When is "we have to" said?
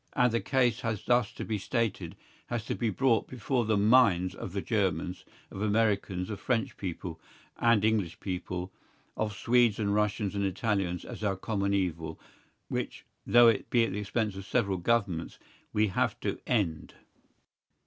15.71-16.39